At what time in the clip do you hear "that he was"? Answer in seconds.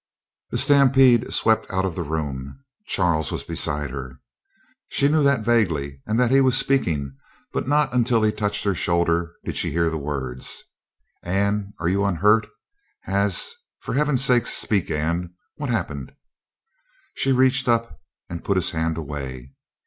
6.19-6.57